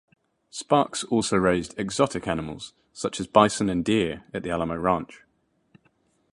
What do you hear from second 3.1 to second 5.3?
as bison and deer at the Alamo Ranch.